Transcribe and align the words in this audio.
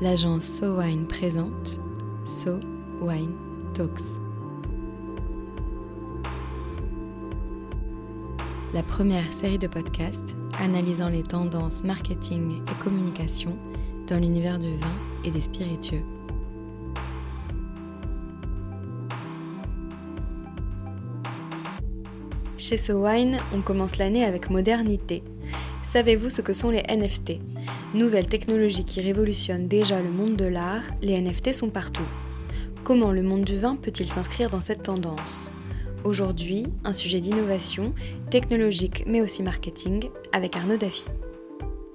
l'agence 0.00 0.44
So 0.44 0.78
Wine 0.78 1.06
présente 1.06 1.80
So 2.24 2.60
Wine 3.00 3.32
Talks. 3.74 4.20
La 8.72 8.84
première 8.84 9.32
série 9.32 9.58
de 9.58 9.66
podcasts 9.66 10.36
analysant 10.60 11.08
les 11.08 11.24
tendances 11.24 11.82
marketing 11.82 12.62
et 12.62 12.82
communication 12.84 13.58
dans 14.06 14.18
l'univers 14.18 14.60
du 14.60 14.68
vin 14.76 14.86
et 15.24 15.32
des 15.32 15.40
spiritueux. 15.40 16.04
Chez 22.56 22.76
So 22.76 23.04
Wine, 23.04 23.38
on 23.52 23.62
commence 23.62 23.96
l'année 23.96 24.24
avec 24.24 24.48
modernité. 24.48 25.24
Savez-vous 25.82 26.30
ce 26.30 26.40
que 26.40 26.52
sont 26.52 26.70
les 26.70 26.82
NFT 26.82 27.40
Nouvelle 27.94 28.28
technologie 28.28 28.84
qui 28.84 29.00
révolutionne 29.00 29.66
déjà 29.66 30.02
le 30.02 30.10
monde 30.10 30.36
de 30.36 30.44
l'art, 30.44 30.84
les 31.00 31.18
NFT 31.18 31.54
sont 31.54 31.70
partout. 31.70 32.06
Comment 32.84 33.12
le 33.12 33.22
monde 33.22 33.44
du 33.44 33.58
vin 33.58 33.76
peut-il 33.76 34.06
s'inscrire 34.08 34.50
dans 34.50 34.60
cette 34.60 34.82
tendance? 34.82 35.50
Aujourd'hui, 36.04 36.66
un 36.84 36.92
sujet 36.92 37.20
d'innovation, 37.20 37.94
technologique 38.30 39.04
mais 39.06 39.22
aussi 39.22 39.42
marketing, 39.42 40.10
avec 40.32 40.54
Arnaud 40.54 40.76
Daffy. 40.76 41.06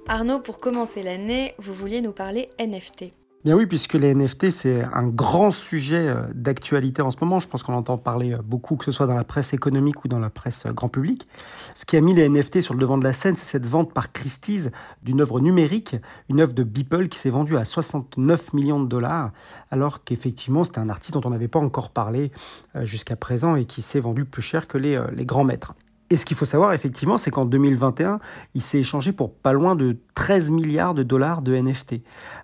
Arnaud, 0.08 0.40
pour 0.40 0.58
commencer 0.58 1.00
l'année, 1.00 1.54
vous 1.58 1.72
vouliez 1.72 2.00
nous 2.00 2.12
parler 2.12 2.50
NFT. 2.58 3.12
Bien 3.44 3.56
oui, 3.56 3.66
puisque 3.66 3.92
les 3.92 4.14
NFT, 4.14 4.48
c'est 4.48 4.82
un 4.94 5.06
grand 5.06 5.50
sujet 5.50 6.08
euh, 6.08 6.22
d'actualité 6.32 7.02
en 7.02 7.10
ce 7.10 7.18
moment. 7.20 7.40
Je 7.40 7.46
pense 7.46 7.62
qu'on 7.62 7.74
entend 7.74 7.98
parler 7.98 8.32
euh, 8.32 8.38
beaucoup, 8.42 8.76
que 8.76 8.86
ce 8.86 8.90
soit 8.90 9.06
dans 9.06 9.14
la 9.14 9.22
presse 9.22 9.52
économique 9.52 10.02
ou 10.02 10.08
dans 10.08 10.18
la 10.18 10.30
presse 10.30 10.64
euh, 10.64 10.72
grand 10.72 10.88
public. 10.88 11.28
Ce 11.74 11.84
qui 11.84 11.98
a 11.98 12.00
mis 12.00 12.14
les 12.14 12.26
NFT 12.26 12.62
sur 12.62 12.72
le 12.72 12.80
devant 12.80 12.96
de 12.96 13.04
la 13.04 13.12
scène, 13.12 13.36
c'est 13.36 13.44
cette 13.44 13.66
vente 13.66 13.92
par 13.92 14.12
Christie's 14.12 14.70
d'une 15.02 15.20
œuvre 15.20 15.40
numérique, 15.40 15.94
une 16.30 16.40
œuvre 16.40 16.54
de 16.54 16.62
Beeple 16.62 17.08
qui 17.08 17.18
s'est 17.18 17.28
vendue 17.28 17.58
à 17.58 17.66
69 17.66 18.54
millions 18.54 18.82
de 18.82 18.88
dollars, 18.88 19.30
alors 19.70 20.04
qu'effectivement, 20.04 20.64
c'était 20.64 20.78
un 20.78 20.88
artiste 20.88 21.12
dont 21.12 21.26
on 21.26 21.30
n'avait 21.30 21.46
pas 21.46 21.60
encore 21.60 21.90
parlé 21.90 22.32
jusqu'à 22.80 23.16
présent 23.16 23.56
et 23.56 23.66
qui 23.66 23.82
s'est 23.82 24.00
vendu 24.00 24.24
plus 24.24 24.40
cher 24.40 24.66
que 24.66 24.78
les, 24.78 24.98
les 25.14 25.26
grands 25.26 25.44
maîtres. 25.44 25.74
Et 26.10 26.16
ce 26.16 26.26
qu'il 26.26 26.36
faut 26.36 26.44
savoir, 26.44 26.72
effectivement, 26.74 27.16
c'est 27.16 27.30
qu'en 27.30 27.46
2021, 27.46 28.20
il 28.54 28.62
s'est 28.62 28.78
échangé 28.78 29.12
pour 29.12 29.32
pas 29.32 29.52
loin 29.52 29.74
de 29.74 29.96
13 30.14 30.50
milliards 30.50 30.94
de 30.94 31.02
dollars 31.02 31.40
de 31.40 31.56
NFT. 31.56 31.96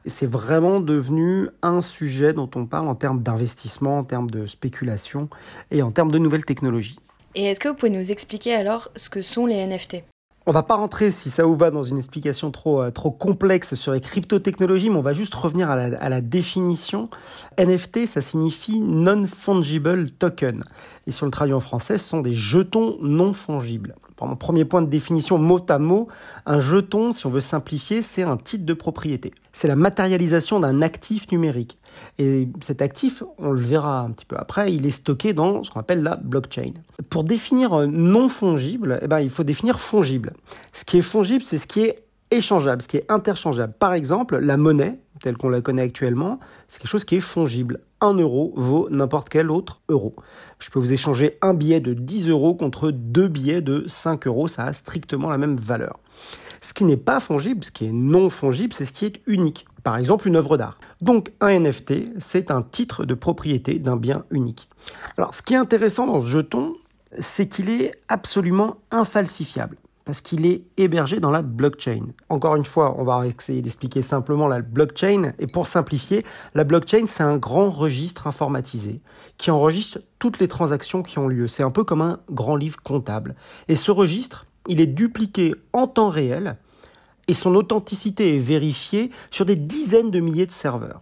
C'est 0.07 0.27
vraiment 0.27 0.81
devenu 0.81 1.49
un 1.63 1.81
sujet 1.81 2.33
dont 2.33 2.51
on 2.55 2.65
parle 2.65 2.89
en 2.89 2.95
termes 2.95 3.23
d'investissement, 3.23 3.99
en 3.99 4.05
termes 4.05 4.31
de 4.31 4.47
spéculation 4.47 5.29
et 5.71 5.83
en 5.83 5.91
termes 5.91 6.11
de 6.11 6.19
nouvelles 6.19 6.45
technologies. 6.45 6.99
Et 7.35 7.45
est-ce 7.45 7.61
que 7.61 7.69
vous 7.69 7.75
pouvez 7.75 7.91
nous 7.91 8.11
expliquer 8.11 8.55
alors 8.55 8.91
ce 8.97 9.09
que 9.09 9.23
sont 9.23 9.47
les 9.47 9.65
NFT 9.65 10.05
on 10.47 10.53
va 10.53 10.63
pas 10.63 10.77
rentrer, 10.77 11.11
si 11.11 11.29
ça 11.29 11.45
vous 11.45 11.57
va, 11.57 11.71
dans 11.71 11.83
une 11.83 11.99
explication 11.99 12.51
trop, 12.51 12.83
euh, 12.83 12.91
trop 12.91 13.11
complexe 13.11 13.75
sur 13.75 13.93
les 13.93 14.01
crypto-technologies, 14.01 14.89
mais 14.89 14.97
on 14.97 15.03
va 15.03 15.13
juste 15.13 15.35
revenir 15.35 15.71
à 15.71 15.77
la, 15.77 16.21
définition. 16.21 17.11
NFT, 17.59 18.07
ça 18.07 18.23
signifie 18.23 18.81
Non-Fungible 18.81 20.11
Token. 20.11 20.65
Et 21.07 21.13
si 21.13 21.25
le 21.25 21.31
traduit 21.31 21.55
en 21.55 21.61
français, 21.61 21.99
ce 21.99 22.09
sont 22.09 22.21
des 22.21 22.35
jetons 22.35 22.97
non 23.03 23.33
fongibles. 23.33 23.95
Pour 24.17 24.29
mon 24.29 24.37
premier 24.37 24.65
point 24.65 24.83
de 24.83 24.89
définition 24.89 25.39
mot 25.39 25.65
à 25.69 25.79
mot, 25.79 26.09
un 26.47 26.61
jeton, 26.61 27.13
si 27.13 27.27
on 27.27 27.31
veut 27.31 27.41
simplifier, 27.41 28.01
c'est 28.01 28.23
un 28.23 28.37
titre 28.37 28.65
de 28.65 28.75
propriété. 28.75 29.33
C'est 29.53 29.69
la 29.69 29.77
matérialisation 29.77 30.61
d'un 30.61 30.83
actif 30.83 31.31
numérique. 31.33 31.79
Et 32.19 32.49
cet 32.61 32.83
actif, 32.83 33.23
on 33.39 33.53
le 33.53 33.61
verra 33.61 34.01
un 34.01 34.11
petit 34.11 34.27
peu 34.27 34.37
après, 34.37 34.73
il 34.73 34.87
est 34.87 34.91
stocké 34.91 35.33
dans 35.33 35.63
ce 35.63 35.71
qu'on 35.71 35.81
appelle 35.81 36.03
la 36.03 36.17
blockchain. 36.17 36.73
Pour 37.09 37.25
définir 37.25 37.89
non 37.89 38.29
fongible, 38.29 38.99
eh 39.03 39.07
ben, 39.07 39.21
il 39.21 39.31
faut 39.31 39.45
définir 39.45 39.81
fongible. 39.81 40.35
Ce 40.73 40.85
qui 40.85 40.99
est 40.99 41.03
fongible, 41.03 41.43
c'est 41.43 41.59
ce 41.59 41.67
qui 41.67 41.81
est 41.81 42.05
échangeable, 42.31 42.83
ce 42.83 42.89
qui 42.89 42.97
est 42.97 43.11
interchangeable. 43.11 43.75
Par 43.79 43.93
exemple, 43.93 44.39
la 44.39 44.57
monnaie, 44.57 44.99
telle 45.21 45.37
qu'on 45.37 45.49
la 45.49 45.61
connaît 45.61 45.83
actuellement, 45.83 46.41
c'est 46.69 46.81
quelque 46.81 46.91
chose 46.91 47.05
qui 47.05 47.17
est 47.17 47.21
fongible. 47.21 47.81
Un 48.01 48.15
euro 48.15 48.53
vaut 48.57 48.89
n'importe 48.91 49.29
quel 49.29 49.51
autre 49.51 49.81
euro. 49.89 50.15
Je 50.59 50.71
peux 50.71 50.79
vous 50.79 50.93
échanger 50.93 51.39
un 51.43 51.55
billet 51.55 51.81
de 51.81 51.93
10 51.93 52.29
euros 52.29 52.55
contre 52.55 52.91
deux 52.91 53.29
billets 53.29 53.63
de 53.63 53.85
5 53.87 54.27
euros, 54.27 54.49
ça 54.49 54.65
a 54.65 54.73
strictement 54.73 55.29
la 55.31 55.39
même 55.39 55.57
valeur. 55.57 55.99
Ce 56.61 56.75
qui 56.75 56.85
n'est 56.85 56.97
pas 56.97 57.21
fongible, 57.21 57.65
ce 57.65 57.71
qui 57.71 57.87
est 57.87 57.93
non 57.93 58.31
fongible, 58.31 58.73
c'est 58.75 58.85
ce 58.85 58.93
qui 58.93 59.07
est 59.07 59.21
unique. 59.27 59.67
Par 59.83 59.97
exemple, 59.97 60.29
une 60.29 60.37
œuvre 60.37 60.57
d'art. 60.57 60.79
Donc, 61.01 61.33
un 61.41 61.59
NFT, 61.59 62.19
c'est 62.19 62.51
un 62.51 62.63
titre 62.63 63.05
de 63.05 63.15
propriété 63.15 63.79
d'un 63.79 63.97
bien 63.97 64.25
unique. 64.31 64.69
Alors, 65.17 65.35
ce 65.35 65.43
qui 65.43 65.55
est 65.55 65.59
intéressant 65.59 66.07
dans 66.07 66.21
ce 66.21 66.29
jeton, 66.29 66.75
c'est 67.19 67.49
qu'il 67.49 67.71
est 67.71 67.93
absolument 68.09 68.77
infalsifiable 68.91 69.77
parce 70.05 70.23
qu'il 70.23 70.45
est 70.47 70.63
hébergé 70.77 71.21
dans 71.21 71.31
la 71.31 71.43
blockchain. 71.43 72.07
Encore 72.31 72.57
une 72.57 72.65
fois, 72.65 72.97
on 72.99 73.05
va 73.05 73.27
essayer 73.27 73.63
d'expliquer 73.63 74.03
simplement 74.03 74.49
la 74.49 74.61
blockchain. 74.61 75.35
Et 75.39 75.47
pour 75.47 75.69
simplifier, 75.69 76.25
la 76.55 76.65
blockchain, 76.65 77.07
c'est 77.07 77.23
un 77.23 77.37
grand 77.37 77.71
registre 77.71 78.27
informatisé 78.27 79.01
qui 79.39 79.53
enregistre 79.53 80.01
toutes 80.19 80.41
les 80.41 80.49
transactions 80.49 81.05
qui 81.05 81.19
ont 81.19 81.29
lieu. 81.29 81.47
C'est 81.47 81.63
un 81.63 81.71
peu 81.71 81.85
comme 81.85 82.01
un 82.01 82.19
grand 82.31 82.57
livre 82.57 82.83
comptable. 82.83 83.37
Et 83.69 83.77
ce 83.77 83.93
registre, 83.93 84.47
il 84.67 84.81
est 84.81 84.89
dupliqué 84.89 85.55
en 85.73 85.87
temps 85.87 86.11
réel 86.11 86.57
et 87.31 87.35
son 87.35 87.55
authenticité 87.55 88.35
est 88.35 88.41
vérifiée 88.41 89.13
sur 89.31 89.47
des 89.47 89.55
dizaines 89.55 90.11
de 90.11 90.19
milliers 90.19 90.47
de 90.47 90.51
serveurs. 90.51 90.99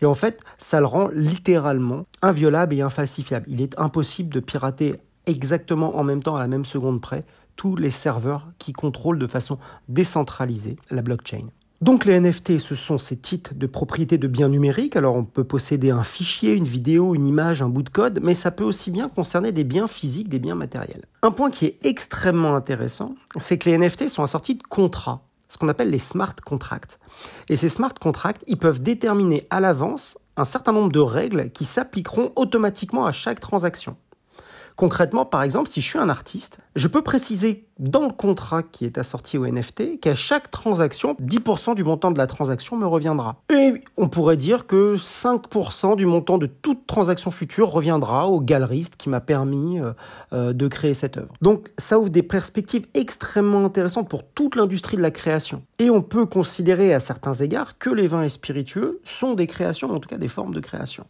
Et 0.00 0.06
en 0.06 0.14
fait, 0.14 0.42
ça 0.58 0.80
le 0.80 0.86
rend 0.86 1.06
littéralement 1.12 2.04
inviolable 2.20 2.74
et 2.74 2.80
infalsifiable. 2.80 3.46
Il 3.48 3.60
est 3.60 3.78
impossible 3.78 4.34
de 4.34 4.40
pirater 4.40 4.96
exactement 5.26 5.96
en 5.96 6.02
même 6.02 6.20
temps, 6.20 6.34
à 6.34 6.40
la 6.40 6.48
même 6.48 6.64
seconde 6.64 7.00
près, 7.00 7.24
tous 7.54 7.76
les 7.76 7.92
serveurs 7.92 8.48
qui 8.58 8.72
contrôlent 8.72 9.20
de 9.20 9.26
façon 9.28 9.56
décentralisée 9.88 10.78
la 10.90 11.00
blockchain. 11.00 11.46
Donc 11.80 12.06
les 12.06 12.18
NFT, 12.18 12.58
ce 12.58 12.74
sont 12.74 12.98
ces 12.98 13.16
titres 13.16 13.54
de 13.54 13.66
propriété 13.68 14.18
de 14.18 14.26
biens 14.26 14.48
numériques. 14.48 14.96
Alors 14.96 15.14
on 15.14 15.24
peut 15.24 15.44
posséder 15.44 15.90
un 15.90 16.02
fichier, 16.02 16.54
une 16.54 16.64
vidéo, 16.64 17.14
une 17.14 17.26
image, 17.26 17.62
un 17.62 17.68
bout 17.68 17.84
de 17.84 17.88
code, 17.88 18.18
mais 18.20 18.34
ça 18.34 18.50
peut 18.50 18.64
aussi 18.64 18.90
bien 18.90 19.08
concerner 19.08 19.52
des 19.52 19.64
biens 19.64 19.86
physiques, 19.86 20.28
des 20.28 20.40
biens 20.40 20.56
matériels. 20.56 21.04
Un 21.22 21.30
point 21.30 21.50
qui 21.50 21.66
est 21.66 21.78
extrêmement 21.84 22.56
intéressant, 22.56 23.14
c'est 23.36 23.58
que 23.58 23.70
les 23.70 23.78
NFT 23.78 24.08
sont 24.08 24.24
assortis 24.24 24.56
de 24.56 24.62
contrats, 24.64 25.22
ce 25.52 25.58
qu'on 25.58 25.68
appelle 25.68 25.90
les 25.90 25.98
smart 25.98 26.34
contracts. 26.46 26.98
Et 27.50 27.58
ces 27.58 27.68
smart 27.68 27.92
contracts, 27.92 28.42
ils 28.46 28.56
peuvent 28.56 28.82
déterminer 28.82 29.46
à 29.50 29.60
l'avance 29.60 30.16
un 30.38 30.46
certain 30.46 30.72
nombre 30.72 30.90
de 30.90 30.98
règles 30.98 31.50
qui 31.50 31.66
s'appliqueront 31.66 32.32
automatiquement 32.36 33.04
à 33.04 33.12
chaque 33.12 33.38
transaction. 33.38 33.96
Concrètement, 34.76 35.24
par 35.24 35.42
exemple, 35.42 35.68
si 35.68 35.80
je 35.80 35.86
suis 35.86 35.98
un 35.98 36.08
artiste, 36.08 36.58
je 36.76 36.88
peux 36.88 37.02
préciser 37.02 37.66
dans 37.78 38.06
le 38.06 38.12
contrat 38.12 38.62
qui 38.62 38.84
est 38.84 38.98
assorti 38.98 39.36
au 39.38 39.46
NFT 39.46 40.00
qu'à 40.00 40.14
chaque 40.14 40.50
transaction, 40.50 41.16
10% 41.20 41.74
du 41.74 41.84
montant 41.84 42.10
de 42.10 42.18
la 42.18 42.26
transaction 42.26 42.76
me 42.76 42.86
reviendra. 42.86 43.36
Et 43.50 43.74
on 43.96 44.08
pourrait 44.08 44.36
dire 44.36 44.66
que 44.66 44.96
5% 44.96 45.96
du 45.96 46.06
montant 46.06 46.38
de 46.38 46.46
toute 46.46 46.86
transaction 46.86 47.30
future 47.30 47.70
reviendra 47.70 48.28
au 48.28 48.40
galeriste 48.40 48.96
qui 48.96 49.08
m'a 49.08 49.20
permis 49.20 49.80
euh, 49.80 49.92
euh, 50.32 50.52
de 50.52 50.68
créer 50.68 50.94
cette 50.94 51.16
œuvre. 51.16 51.32
Donc 51.42 51.70
ça 51.78 51.98
ouvre 51.98 52.10
des 52.10 52.22
perspectives 52.22 52.86
extrêmement 52.94 53.64
intéressantes 53.64 54.08
pour 54.08 54.24
toute 54.24 54.56
l'industrie 54.56 54.96
de 54.96 55.02
la 55.02 55.10
création. 55.10 55.62
Et 55.78 55.90
on 55.90 56.02
peut 56.02 56.26
considérer 56.26 56.94
à 56.94 57.00
certains 57.00 57.34
égards 57.34 57.78
que 57.78 57.90
les 57.90 58.06
vins 58.06 58.22
et 58.22 58.28
spiritueux 58.28 59.00
sont 59.04 59.34
des 59.34 59.46
créations, 59.46 59.90
en 59.90 59.98
tout 59.98 60.08
cas 60.08 60.18
des 60.18 60.28
formes 60.28 60.54
de 60.54 60.60
création. 60.60 61.04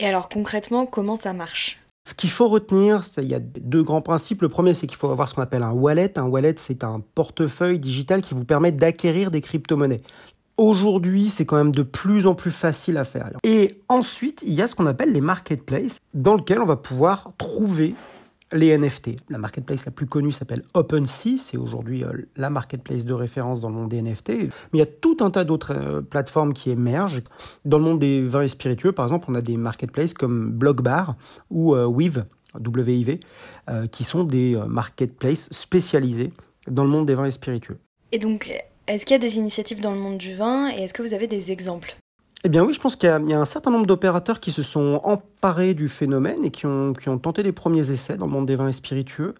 Et 0.00 0.06
alors 0.06 0.28
concrètement, 0.28 0.86
comment 0.86 1.16
ça 1.16 1.32
marche? 1.32 1.78
Ce 2.06 2.14
qu'il 2.14 2.30
faut 2.30 2.46
retenir, 2.46 3.02
il 3.18 3.24
y 3.24 3.34
a 3.34 3.40
deux 3.40 3.82
grands 3.82 4.00
principes. 4.00 4.40
Le 4.40 4.48
premier, 4.48 4.74
c'est 4.74 4.86
qu'il 4.86 4.96
faut 4.96 5.10
avoir 5.10 5.28
ce 5.28 5.34
qu'on 5.34 5.42
appelle 5.42 5.64
un 5.64 5.72
wallet. 5.72 6.16
Un 6.16 6.26
wallet, 6.26 6.54
c'est 6.56 6.84
un 6.84 7.02
portefeuille 7.16 7.80
digital 7.80 8.20
qui 8.20 8.32
vous 8.32 8.44
permet 8.44 8.70
d'acquérir 8.70 9.32
des 9.32 9.40
crypto-monnaies. 9.40 10.02
Aujourd'hui, 10.56 11.30
c'est 11.30 11.44
quand 11.44 11.56
même 11.56 11.74
de 11.74 11.82
plus 11.82 12.28
en 12.28 12.36
plus 12.36 12.52
facile 12.52 12.96
à 12.96 13.02
faire. 13.02 13.30
Et 13.42 13.82
ensuite, 13.88 14.44
il 14.46 14.54
y 14.54 14.62
a 14.62 14.68
ce 14.68 14.76
qu'on 14.76 14.86
appelle 14.86 15.12
les 15.12 15.20
marketplaces, 15.20 15.98
dans 16.14 16.36
lesquels 16.36 16.60
on 16.60 16.66
va 16.66 16.76
pouvoir 16.76 17.32
trouver 17.38 17.96
les 18.52 18.76
NFT. 18.76 19.16
La 19.28 19.38
marketplace 19.38 19.84
la 19.84 19.92
plus 19.92 20.06
connue 20.06 20.32
s'appelle 20.32 20.62
OpenSea, 20.74 21.36
c'est 21.38 21.56
aujourd'hui 21.56 22.04
euh, 22.04 22.12
la 22.36 22.50
marketplace 22.50 23.04
de 23.04 23.12
référence 23.12 23.60
dans 23.60 23.68
le 23.68 23.74
monde 23.74 23.90
des 23.90 24.00
NFT. 24.02 24.28
Mais 24.28 24.50
il 24.74 24.78
y 24.78 24.82
a 24.82 24.86
tout 24.86 25.16
un 25.20 25.30
tas 25.30 25.44
d'autres 25.44 25.74
euh, 25.74 26.00
plateformes 26.00 26.52
qui 26.52 26.70
émergent. 26.70 27.22
Dans 27.64 27.78
le 27.78 27.84
monde 27.84 27.98
des 27.98 28.22
vins 28.22 28.42
et 28.42 28.48
spiritueux, 28.48 28.92
par 28.92 29.06
exemple, 29.06 29.26
on 29.28 29.34
a 29.34 29.42
des 29.42 29.56
marketplaces 29.56 30.14
comme 30.14 30.50
Blockbar 30.52 31.16
ou 31.50 31.74
euh, 31.74 31.86
Weave, 31.86 32.24
WIV, 32.54 33.18
qui 33.92 34.04
sont 34.04 34.24
des 34.24 34.56
marketplaces 34.66 35.48
spécialisés 35.50 36.32
dans 36.68 36.84
le 36.84 36.90
eh 42.46 42.48
bien 42.48 42.62
oui, 42.62 42.72
je 42.72 42.78
pense 42.78 42.94
qu'il 42.94 43.08
y, 43.08 43.34
a 43.34 43.40
un 43.40 43.44
certain 43.44 43.72
nombre 43.72 43.86
d'opérateurs 43.86 44.38
qui 44.38 44.52
se 44.52 44.62
sont 44.62 45.00
emparés 45.02 45.74
du 45.74 45.88
phénomène 45.88 46.44
et 46.44 46.52
qui 46.52 46.64
ont, 46.64 46.92
qui 46.92 47.08
ont 47.08 47.18
tenté 47.18 47.42
les 47.42 47.50
premiers 47.50 47.90
essais 47.90 48.16
dans 48.16 48.26
le 48.26 48.30
monde 48.30 48.46
des 48.46 48.54
vins 48.54 48.68
et 48.68 48.72
spiritueux. 48.72 49.34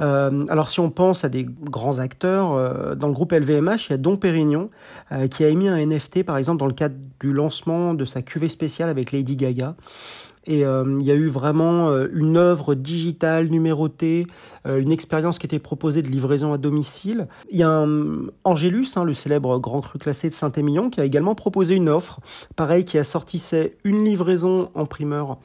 Euh, 0.00 0.46
alors 0.48 0.68
si 0.68 0.80
on 0.80 0.90
pense 0.90 1.24
à 1.24 1.28
des 1.28 1.44
grands 1.44 2.00
acteurs, 2.00 2.54
euh, 2.54 2.96
dans 2.96 3.06
le 3.06 3.12
groupe 3.12 3.30
LVMH, 3.30 3.86
il 3.86 3.90
y 3.90 3.92
a 3.92 3.98
Don 3.98 4.16
Pérignon 4.16 4.68
euh, 5.12 5.28
qui 5.28 5.44
a 5.44 5.48
émis 5.48 5.68
un 5.68 5.76
NFT 5.76 6.24
par 6.24 6.38
exemple 6.38 6.58
dans 6.58 6.66
le 6.66 6.72
cadre 6.72 6.96
du 7.20 7.32
lancement 7.32 7.94
de 7.94 8.04
sa 8.04 8.20
cuvée 8.20 8.48
spéciale 8.48 8.88
avec 8.88 9.12
Lady 9.12 9.36
Gaga. 9.36 9.76
Et 10.46 10.64
euh, 10.64 10.98
il 11.00 11.06
y 11.06 11.10
a 11.10 11.14
eu 11.14 11.28
vraiment 11.28 11.90
euh, 11.90 12.08
une 12.14 12.36
œuvre 12.36 12.74
digitale, 12.74 13.48
numérotée, 13.48 14.26
euh, 14.66 14.80
une 14.80 14.90
expérience 14.90 15.38
qui 15.38 15.46
était 15.46 15.58
proposée 15.58 16.02
de 16.02 16.08
livraison 16.08 16.52
à 16.52 16.58
domicile. 16.58 17.28
Il 17.50 17.58
y 17.58 17.62
a 17.62 17.68
un, 17.68 18.26
Angélus, 18.44 18.96
hein, 18.96 19.04
le 19.04 19.12
célèbre 19.12 19.58
grand 19.58 19.80
cru 19.80 19.98
classé 19.98 20.28
de 20.28 20.34
Saint-Émilion, 20.34 20.88
qui 20.88 21.00
a 21.00 21.04
également 21.04 21.34
proposé 21.34 21.74
une 21.74 21.90
offre, 21.90 22.20
pareil, 22.56 22.84
qui 22.84 22.96
assortissait 22.96 23.76
une 23.84 24.04
livraison 24.04 24.70
en 24.74 24.86
primeur 24.86 25.38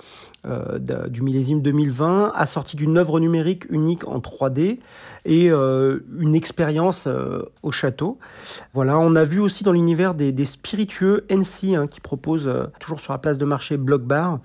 du 1.09 1.23
millésime 1.23 1.63
2020, 1.63 2.31
assortie 2.35 2.75
d'une 2.75 2.99
œuvre 2.99 3.19
numérique 3.19 3.65
unique 3.71 4.07
en 4.07 4.19
3D 4.19 4.77
et 5.25 5.49
une 5.49 6.35
expérience 6.35 7.07
au 7.63 7.71
château. 7.71 8.19
Voilà, 8.73 8.99
on 8.99 9.15
a 9.15 9.23
vu 9.23 9.39
aussi 9.39 9.63
dans 9.63 9.71
l'univers 9.71 10.13
des, 10.13 10.45
spiritueux 10.45 11.25
NC 11.29 11.75
hein, 11.75 11.87
qui 11.87 11.99
proposent 11.99 12.51
toujours 12.79 12.99
sur 12.99 13.13
la 13.13 13.19
place 13.19 13.37
de 13.37 13.45
marché 13.45 13.77
Block 13.77 14.03
Bar 14.03 14.39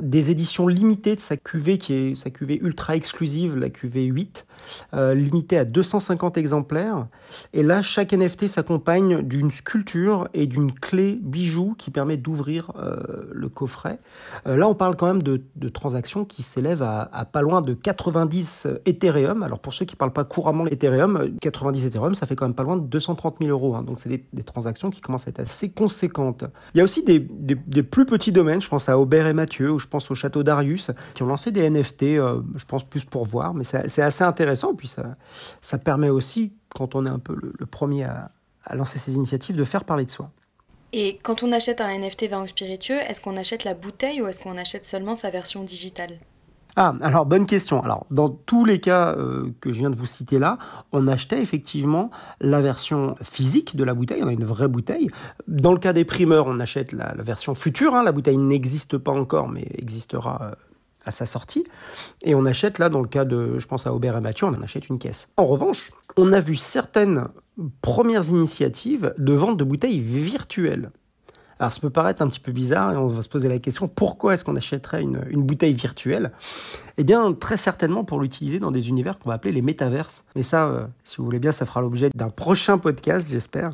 des 0.00 0.30
éditions 0.30 0.68
limitées 0.68 1.16
de 1.16 1.20
sa 1.20 1.36
cuvée 1.36 1.76
qui 1.78 1.92
est 1.92 2.14
sa 2.14 2.30
cuvée 2.30 2.58
ultra 2.62 2.96
exclusive, 2.96 3.56
la 3.56 3.68
cuvée 3.68 4.04
8, 4.04 4.46
euh, 4.94 5.14
limitée 5.14 5.58
à 5.58 5.64
250 5.64 6.38
exemplaires. 6.38 7.06
Et 7.52 7.62
là, 7.62 7.82
chaque 7.82 8.12
NFT 8.12 8.46
s'accompagne 8.46 9.22
d'une 9.22 9.50
sculpture 9.50 10.28
et 10.32 10.46
d'une 10.46 10.72
clé 10.72 11.18
bijou 11.20 11.74
qui 11.76 11.90
permet 11.90 12.16
d'ouvrir 12.16 12.72
euh, 12.76 13.28
le 13.30 13.48
coffret. 13.48 13.98
Euh, 14.46 14.56
là, 14.56 14.66
on 14.66 14.74
parle 14.74 14.96
quand 14.96 15.06
même 15.06 15.22
de, 15.22 15.42
transactions 15.68 16.24
qui 16.24 16.42
s'élèvent 16.42 16.82
à, 16.82 17.24
pas 17.30 17.42
loin 17.42 17.62
de 17.62 17.72
90 17.74 18.68
Ethereum. 18.84 19.42
Alors 19.42 19.58
pour 19.58 19.72
ceux 19.74 19.84
qui 19.84 19.96
parlent 19.96 20.12
pas 20.12 20.21
couramment 20.24 20.64
l'Ethereum, 20.64 21.36
90 21.40 21.86
Ethereum, 21.86 22.14
ça 22.14 22.26
fait 22.26 22.36
quand 22.36 22.46
même 22.46 22.54
pas 22.54 22.62
loin 22.62 22.76
de 22.76 22.86
230 22.86 23.36
000 23.40 23.50
euros. 23.50 23.74
Hein. 23.74 23.82
Donc 23.82 23.98
c'est 24.00 24.08
des, 24.08 24.42
transactions 24.42 24.90
qui 24.90 25.00
commencent 25.00 25.26
à 25.26 25.30
être 25.30 25.40
assez 25.40 25.70
conséquentes. 25.70 26.44
Il 26.74 26.78
y 26.78 26.80
a 26.80 26.84
aussi 26.84 27.02
des, 27.02 27.20
plus 27.82 28.06
petits 28.06 28.32
domaines, 28.32 28.60
je 28.60 28.68
pense 28.68 28.88
à 28.88 28.98
Aubert 28.98 29.26
et 29.26 29.32
Mathieu, 29.32 29.78
je 29.78 29.86
pense 29.86 30.10
au 30.10 30.14
château 30.14 30.42
d'Arius, 30.42 30.90
qui 31.14 31.22
ont 31.22 31.26
lancé 31.26 31.50
des 31.50 31.68
NFT, 31.68 32.02
euh, 32.02 32.42
je 32.56 32.64
pense 32.64 32.84
plus 32.84 33.04
pour 33.04 33.24
voir, 33.24 33.54
mais 33.54 33.64
c'est 33.64 34.02
assez 34.02 34.24
intéressant. 34.24 34.74
Puis 34.74 34.88
ça, 34.88 35.16
ça 35.60 35.78
permet 35.78 36.10
aussi, 36.10 36.52
quand 36.74 36.94
on 36.94 37.06
est 37.06 37.10
un 37.10 37.18
peu 37.18 37.36
le, 37.40 37.66
premier 37.66 38.04
à, 38.04 38.30
lancer 38.74 38.98
ces 38.98 39.14
initiatives, 39.14 39.56
de 39.56 39.64
faire 39.64 39.84
parler 39.84 40.04
de 40.04 40.10
soi. 40.10 40.30
Et 40.92 41.18
quand 41.22 41.42
on 41.42 41.52
achète 41.52 41.80
un 41.80 41.98
NFT 41.98 42.28
vin 42.28 42.42
ou 42.42 42.46
spiritueux, 42.46 42.98
est-ce 43.08 43.20
qu'on 43.20 43.36
achète 43.36 43.64
la 43.64 43.74
bouteille 43.74 44.20
ou 44.20 44.26
est-ce 44.26 44.40
qu'on 44.40 44.58
achète 44.58 44.84
seulement 44.84 45.14
sa 45.14 45.30
version 45.30 45.62
digitale? 45.62 46.18
Ah, 46.76 46.94
alors 47.02 47.26
bonne 47.26 47.46
question. 47.46 47.82
Alors 47.82 48.06
dans 48.10 48.28
tous 48.28 48.64
les 48.64 48.80
cas 48.80 49.14
euh, 49.16 49.52
que 49.60 49.72
je 49.72 49.78
viens 49.78 49.90
de 49.90 49.96
vous 49.96 50.06
citer 50.06 50.38
là, 50.38 50.58
on 50.92 51.06
achetait 51.06 51.40
effectivement 51.40 52.10
la 52.40 52.60
version 52.60 53.14
physique 53.22 53.76
de 53.76 53.84
la 53.84 53.94
bouteille, 53.94 54.22
on 54.22 54.28
a 54.28 54.32
une 54.32 54.44
vraie 54.44 54.68
bouteille. 54.68 55.10
Dans 55.48 55.72
le 55.72 55.78
cas 55.78 55.92
des 55.92 56.04
primeurs, 56.04 56.46
on 56.46 56.60
achète 56.60 56.92
la, 56.92 57.14
version 57.18 57.54
future, 57.54 57.94
hein. 57.94 58.02
la 58.02 58.12
bouteille 58.12 58.38
n'existe 58.38 58.96
pas 58.96 59.12
encore 59.12 59.48
mais 59.48 59.66
existera 59.74 60.38
euh, 60.42 60.54
à 61.04 61.10
sa 61.10 61.26
sortie. 61.26 61.64
Et 62.22 62.34
on 62.34 62.44
achète 62.46 62.78
là, 62.78 62.88
dans 62.88 63.00
le 63.00 63.08
cas 63.08 63.24
de, 63.24 63.58
je 63.58 63.66
pense 63.66 63.86
à 63.86 63.92
Aubert 63.92 64.16
et 64.16 64.20
Mathieu, 64.20 64.46
on 64.46 64.54
en 64.54 64.62
achète 64.62 64.88
une 64.88 64.98
caisse. 64.98 65.28
En 65.36 65.46
revanche, 65.46 65.90
on 66.16 66.32
a 66.32 66.40
vu 66.40 66.56
certaines 66.56 67.28
premières 67.80 68.28
initiatives 68.28 69.14
de 69.18 69.32
vente 69.32 69.56
de 69.56 69.64
bouteilles 69.64 70.00
virtuelles. 70.00 70.90
Alors 71.62 71.72
ça 71.72 71.78
peut 71.78 71.90
paraître 71.90 72.22
un 72.22 72.26
petit 72.26 72.40
peu 72.40 72.50
bizarre 72.50 72.92
et 72.92 72.96
on 72.96 73.06
va 73.06 73.22
se 73.22 73.28
poser 73.28 73.48
la 73.48 73.60
question 73.60 73.86
pourquoi 73.86 74.34
est-ce 74.34 74.44
qu'on 74.44 74.56
achèterait 74.56 75.00
une, 75.00 75.20
bouteille 75.44 75.74
virtuelle? 75.74 76.32
Eh 76.98 77.04
bien 77.04 77.32
très 77.34 77.56
certainement 77.56 78.02
pour 78.02 78.18
l'utiliser 78.18 78.58
dans 78.58 78.72
des 78.72 78.88
univers 78.88 79.20
qu'on 79.20 79.28
va 79.28 79.36
appeler 79.36 79.52
les 79.52 79.62
métaverses. 79.62 80.24
Mais 80.34 80.42
ça, 80.42 80.66
euh, 80.66 80.86
si 81.04 81.18
vous 81.18 81.24
voulez 81.24 81.38
bien, 81.38 81.52
ça 81.52 81.64
fera 81.64 81.80
l'objet 81.80 82.10
d'un 82.16 82.30
prochain 82.30 82.78
podcast, 82.78 83.28
j'espère, 83.30 83.70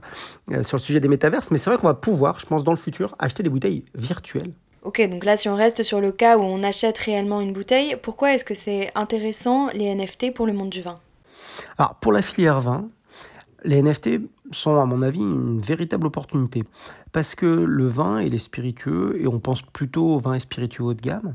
euh, 0.52 0.62
sur 0.62 0.76
le 0.76 0.82
sujet 0.82 1.00
des 1.00 1.08
métaverses. 1.08 1.50
Mais 1.50 1.56
c'est 1.56 1.70
vrai 1.70 1.78
qu'on 1.78 1.86
va 1.86 1.94
pouvoir, 1.94 2.38
je 2.38 2.44
pense, 2.44 2.62
dans 2.62 2.72
le 2.72 2.76
futur, 2.76 3.16
acheter 3.18 3.42
des 3.42 3.48
bouteilles 3.48 3.86
virtuelles. 3.94 4.52
Ok, 4.82 5.00
donc 5.08 5.24
là, 5.24 5.38
si 5.38 5.48
on 5.48 5.54
reste 5.54 5.82
sur 5.82 6.02
le 6.02 6.12
cas 6.12 6.36
où 6.36 6.42
on 6.42 6.62
achète 6.62 6.98
réellement 6.98 7.40
une 7.40 7.54
bouteille, 7.54 7.96
pourquoi 8.02 8.34
est-ce 8.34 8.44
que 8.44 8.52
c'est 8.54 8.90
intéressant 8.96 9.68
les 9.72 9.94
NFT 9.94 10.34
pour 10.34 10.46
le 10.46 10.52
monde 10.52 10.68
du 10.68 10.82
vin? 10.82 10.98
Alors, 11.78 11.94
pour 11.94 12.12
la 12.12 12.20
filière 12.20 12.60
vin, 12.60 12.90
les 13.64 13.82
NFT 13.82 14.20
sont, 14.50 14.80
à 14.80 14.86
mon 14.86 15.02
avis, 15.02 15.20
une 15.20 15.60
véritable 15.60 16.06
opportunité. 16.06 16.64
Parce 17.12 17.34
que 17.34 17.46
le 17.46 17.86
vin 17.86 18.18
et 18.18 18.28
les 18.28 18.38
spiritueux, 18.38 19.16
et 19.20 19.26
on 19.26 19.40
pense 19.40 19.62
plutôt 19.62 20.14
au 20.14 20.18
vin 20.18 20.34
et 20.34 20.40
spiritueux 20.40 20.84
haut 20.84 20.94
de 20.94 21.00
gamme, 21.00 21.34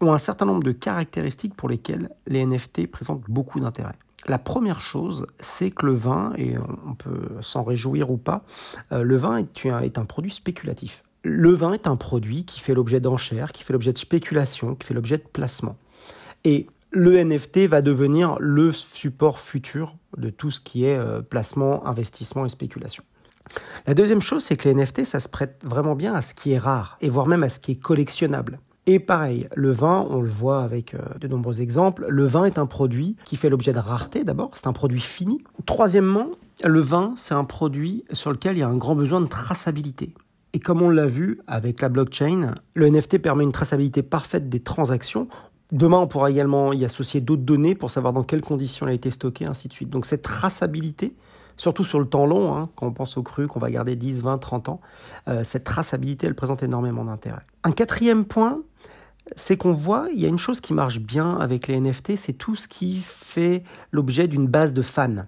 ont 0.00 0.12
un 0.12 0.18
certain 0.18 0.44
nombre 0.44 0.62
de 0.62 0.72
caractéristiques 0.72 1.54
pour 1.54 1.68
lesquelles 1.68 2.10
les 2.26 2.44
NFT 2.44 2.86
présentent 2.86 3.24
beaucoup 3.28 3.60
d'intérêt. 3.60 3.94
La 4.26 4.38
première 4.38 4.80
chose, 4.80 5.26
c'est 5.40 5.70
que 5.70 5.84
le 5.84 5.94
vin, 5.94 6.32
et 6.36 6.54
on 6.86 6.94
peut 6.94 7.28
s'en 7.40 7.62
réjouir 7.62 8.10
ou 8.10 8.16
pas, 8.16 8.42
euh, 8.92 9.02
le 9.02 9.16
vin 9.16 9.36
est, 9.36 9.98
un 9.98 10.04
produit 10.04 10.30
spéculatif. 10.30 11.04
Le 11.22 11.50
vin 11.50 11.72
est 11.74 11.86
un 11.86 11.96
produit 11.96 12.44
qui 12.44 12.60
fait 12.60 12.74
l'objet 12.74 13.00
d'enchères, 13.00 13.52
qui 13.52 13.62
fait 13.62 13.72
l'objet 13.72 13.92
de 13.92 13.98
spéculation, 13.98 14.74
qui 14.74 14.86
fait 14.86 14.94
l'objet 14.94 15.18
de 15.18 15.24
placement. 15.30 15.76
Et 16.44 16.66
le 16.94 17.22
NFT 17.22 17.66
va 17.66 17.82
devenir 17.82 18.36
le 18.38 18.72
support 18.72 19.40
futur 19.40 19.96
de 20.16 20.30
tout 20.30 20.50
ce 20.50 20.60
qui 20.60 20.84
est 20.84 20.96
euh, 20.96 21.20
placement, 21.20 21.86
investissement 21.86 22.46
et 22.46 22.48
spéculation. 22.48 23.02
La 23.86 23.94
deuxième 23.94 24.20
chose, 24.20 24.44
c'est 24.44 24.56
que 24.56 24.68
les 24.68 24.74
NFT, 24.74 25.04
ça 25.04 25.20
se 25.20 25.28
prête 25.28 25.62
vraiment 25.64 25.96
bien 25.96 26.14
à 26.14 26.22
ce 26.22 26.34
qui 26.34 26.52
est 26.52 26.58
rare, 26.58 26.96
et 27.00 27.08
voire 27.08 27.26
même 27.26 27.42
à 27.42 27.50
ce 27.50 27.58
qui 27.58 27.72
est 27.72 27.82
collectionnable. 27.82 28.60
Et 28.86 28.98
pareil, 28.98 29.48
le 29.54 29.70
vin, 29.70 30.06
on 30.10 30.20
le 30.20 30.28
voit 30.28 30.62
avec 30.62 30.94
euh, 30.94 30.98
de 31.20 31.26
nombreux 31.26 31.62
exemples, 31.62 32.06
le 32.08 32.24
vin 32.24 32.44
est 32.44 32.58
un 32.58 32.66
produit 32.66 33.16
qui 33.24 33.36
fait 33.36 33.48
l'objet 33.48 33.72
de 33.72 33.78
rareté 33.78 34.24
d'abord, 34.24 34.50
c'est 34.54 34.66
un 34.66 34.72
produit 34.72 35.00
fini. 35.00 35.42
Troisièmement, 35.66 36.28
le 36.62 36.80
vin, 36.80 37.14
c'est 37.16 37.34
un 37.34 37.44
produit 37.44 38.04
sur 38.12 38.30
lequel 38.30 38.56
il 38.56 38.60
y 38.60 38.62
a 38.62 38.68
un 38.68 38.76
grand 38.76 38.94
besoin 38.94 39.20
de 39.20 39.26
traçabilité. 39.26 40.14
Et 40.52 40.60
comme 40.60 40.82
on 40.82 40.90
l'a 40.90 41.06
vu 41.06 41.40
avec 41.48 41.80
la 41.80 41.88
blockchain, 41.88 42.54
le 42.74 42.88
NFT 42.88 43.18
permet 43.18 43.42
une 43.42 43.52
traçabilité 43.52 44.02
parfaite 44.02 44.48
des 44.48 44.60
transactions. 44.60 45.28
Demain, 45.72 45.98
on 45.98 46.06
pourra 46.06 46.30
également 46.30 46.72
y 46.72 46.84
associer 46.84 47.20
d'autres 47.20 47.42
données 47.42 47.74
pour 47.74 47.90
savoir 47.90 48.12
dans 48.12 48.22
quelles 48.22 48.42
conditions 48.42 48.86
elle 48.86 48.92
a 48.92 48.94
été 48.94 49.10
stockée, 49.10 49.46
ainsi 49.46 49.68
de 49.68 49.72
suite. 49.72 49.90
Donc 49.90 50.06
cette 50.06 50.22
traçabilité, 50.22 51.14
surtout 51.56 51.84
sur 51.84 52.00
le 52.00 52.06
temps 52.06 52.26
long, 52.26 52.56
hein, 52.56 52.68
quand 52.76 52.86
on 52.86 52.92
pense 52.92 53.16
au 53.16 53.22
cru, 53.22 53.46
qu'on 53.46 53.60
va 53.60 53.70
garder 53.70 53.96
10, 53.96 54.22
20, 54.22 54.38
30 54.38 54.68
ans, 54.68 54.80
euh, 55.28 55.42
cette 55.42 55.64
traçabilité, 55.64 56.26
elle 56.26 56.34
présente 56.34 56.62
énormément 56.62 57.04
d'intérêt. 57.04 57.42
Un 57.64 57.72
quatrième 57.72 58.24
point, 58.24 58.60
c'est 59.36 59.56
qu'on 59.56 59.72
voit, 59.72 60.08
il 60.12 60.20
y 60.20 60.26
a 60.26 60.28
une 60.28 60.38
chose 60.38 60.60
qui 60.60 60.74
marche 60.74 61.00
bien 61.00 61.36
avec 61.38 61.66
les 61.66 61.80
NFT, 61.80 62.16
c'est 62.16 62.34
tout 62.34 62.56
ce 62.56 62.68
qui 62.68 63.00
fait 63.00 63.62
l'objet 63.90 64.28
d'une 64.28 64.46
base 64.46 64.74
de 64.74 64.82
fans. 64.82 65.26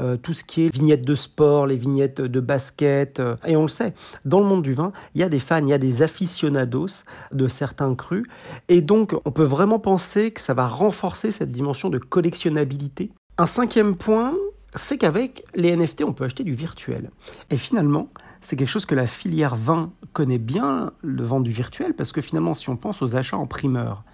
Euh, 0.00 0.16
tout 0.16 0.34
ce 0.34 0.44
qui 0.44 0.64
est 0.64 0.72
vignettes 0.72 1.04
de 1.04 1.14
sport, 1.14 1.66
les 1.66 1.76
vignettes 1.76 2.20
de 2.20 2.40
basket. 2.40 3.20
Euh, 3.20 3.36
et 3.46 3.56
on 3.56 3.62
le 3.62 3.68
sait, 3.68 3.94
dans 4.24 4.40
le 4.40 4.46
monde 4.46 4.62
du 4.62 4.74
vin, 4.74 4.92
il 5.14 5.20
y 5.20 5.24
a 5.24 5.28
des 5.28 5.38
fans, 5.38 5.64
il 5.64 5.68
y 5.68 5.72
a 5.72 5.78
des 5.78 6.02
aficionados 6.02 7.04
de 7.32 7.48
certains 7.48 7.94
crus. 7.94 8.24
Et 8.68 8.80
donc, 8.80 9.14
on 9.24 9.30
peut 9.30 9.44
vraiment 9.44 9.78
penser 9.78 10.30
que 10.30 10.40
ça 10.40 10.54
va 10.54 10.66
renforcer 10.66 11.30
cette 11.30 11.50
dimension 11.50 11.90
de 11.90 11.98
collectionnabilité. 11.98 13.10
Un 13.38 13.46
cinquième 13.46 13.96
point, 13.96 14.34
c'est 14.74 14.98
qu'avec 14.98 15.44
les 15.54 15.74
NFT, 15.76 16.04
on 16.04 16.12
peut 16.12 16.24
acheter 16.24 16.44
du 16.44 16.54
virtuel. 16.54 17.10
Et 17.50 17.56
finalement, 17.56 18.08
c'est 18.40 18.56
quelque 18.56 18.68
chose 18.68 18.86
que 18.86 18.94
la 18.94 19.06
filière 19.06 19.56
vin 19.56 19.90
connaît 20.12 20.38
bien, 20.38 20.92
le 21.02 21.22
vent 21.22 21.40
du 21.40 21.50
virtuel, 21.50 21.94
parce 21.94 22.12
que 22.12 22.20
finalement, 22.20 22.54
si 22.54 22.68
on 22.68 22.76
pense 22.76 23.02
aux 23.02 23.16
achats 23.16 23.36
en 23.36 23.46
primeur, 23.46 24.04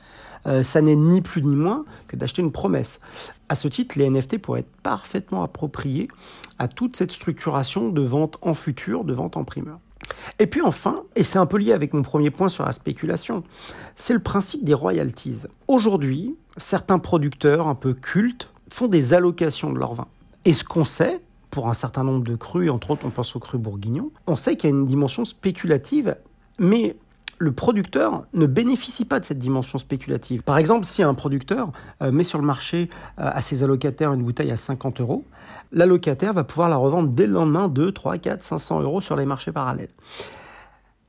euh, 0.47 0.63
ça 0.63 0.81
n'est 0.81 0.97
ni 0.97 1.23
plus 1.23 1.43
ni 1.43 1.57
moins 1.57 1.85
que 2.09 2.17
d'acheter 2.17 2.43
une 2.43 2.53
promesse. 2.53 3.01
À 3.49 3.55
ce 3.55 3.69
titre, 3.69 3.99
les 3.99 4.09
NFT 4.11 4.39
pourraient 4.39 4.61
être 4.61 4.77
parfaitement 4.83 5.43
appropriés 5.43 6.09
à 6.59 6.69
toute 6.69 6.97
cette 6.97 7.13
structuration 7.13 7.89
de 7.89 8.03
vente 8.03 8.39
en 8.43 8.55
futur, 8.55 9.05
de 9.05 9.15
vente 9.15 9.37
en 9.37 9.45
primeur. 9.45 9.79
Et 10.39 10.47
puis 10.47 10.61
enfin, 10.61 11.03
et 11.17 11.25
c'est 11.25 11.39
un 11.39 11.47
peu 11.47 11.57
lié 11.57 11.73
avec 11.73 11.95
mon 11.95 12.03
premier 12.03 12.31
point 12.31 12.49
sur 12.49 12.65
la 12.65 12.73
spéculation, 12.73 13.43
c'est 13.97 14.13
le 14.13 14.21
principe 14.21 14.65
des 14.65 14.75
royalties. 14.75 15.45
Aujourd'hui, 15.67 16.37
certains 16.57 16.99
producteurs 16.99 17.69
un 17.69 17.75
peu 17.75 17.95
cultes 17.95 18.51
font 18.71 18.87
des 18.87 19.15
allocations 19.15 19.73
de 19.73 19.79
leur 19.79 19.95
vin. 19.95 20.07
Et 20.45 20.53
ce 20.53 20.65
qu'on 20.65 20.85
sait, 20.85 21.21
pour 21.55 21.69
un 21.69 21.75
certain 21.75 22.03
nombre 22.03 22.25
de 22.25 22.35
crus, 22.35 22.69
entre 22.69 22.91
autres 22.91 23.07
on 23.07 23.11
pense 23.11 23.37
aux 23.37 23.39
crus 23.39 23.61
bourguignons, 23.61 24.11
on 24.27 24.35
sait 24.35 24.57
qu'il 24.57 24.69
y 24.69 24.73
a 24.73 24.77
une 24.77 24.87
dimension 24.87 25.25
spéculative, 25.25 26.17
mais 26.59 26.97
le 27.39 27.53
producteur 27.53 28.25
ne 28.35 28.47
bénéficie 28.47 29.05
pas 29.05 29.21
de 29.21 29.25
cette 29.25 29.39
dimension 29.39 29.79
spéculative. 29.79 30.43
Par 30.43 30.59
exemple, 30.59 30.85
si 30.85 31.05
un 31.05 31.15
producteur 31.15 31.71
euh, 32.03 32.11
met 32.11 32.25
sur 32.25 32.41
le 32.41 32.45
marché 32.45 32.91
euh, 33.21 33.31
à 33.33 33.41
ses 33.41 33.63
allocataires 33.63 34.13
une 34.13 34.25
bouteille 34.25 34.51
à 34.51 34.57
50 34.57 35.01
euros, 35.01 35.25
l'allocataire 35.71 36.33
va 36.33 36.43
pouvoir 36.43 36.69
la 36.69 36.77
revendre 36.77 37.11
dès 37.11 37.29
le 37.29 37.35
lendemain 37.35 37.69
2, 37.69 37.93
3, 37.93 38.19
4, 38.19 38.43
500 38.43 38.81
euros 38.81 39.01
sur 39.01 39.15
les 39.15 39.25
marchés 39.25 39.53
parallèles. 39.53 39.91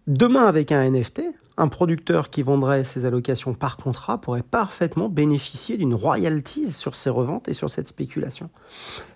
Demain, 0.06 0.46
avec 0.46 0.72
un 0.72 0.88
NFT, 0.88 1.24
un 1.58 1.68
producteur 1.70 2.30
qui 2.30 2.44
vendrait 2.44 2.84
ses 2.84 3.06
allocations 3.06 3.54
par 3.54 3.78
contrat 3.78 4.20
pourrait 4.20 4.44
parfaitement 4.44 5.10
bénéficier 5.10 5.78
d'une 5.78 5.96
royalties 5.96 6.72
sur 6.72 6.96
ses 6.96 7.10
reventes 7.10 7.48
et 7.48 7.54
sur 7.54 7.72
cette 7.72 7.88
spéculation. 7.88 8.50